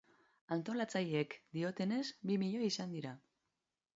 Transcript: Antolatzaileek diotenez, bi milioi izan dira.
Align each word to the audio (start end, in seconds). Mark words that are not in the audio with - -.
Antolatzaileek 0.53 1.35
diotenez, 1.59 2.01
bi 2.31 2.37
milioi 2.45 2.65
izan 2.73 2.99
dira. 2.99 3.15